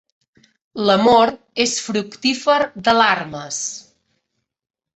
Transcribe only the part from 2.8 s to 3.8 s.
d'alarmes.